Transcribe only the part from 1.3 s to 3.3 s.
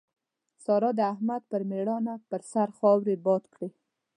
پر ميړانه پر سر خاورې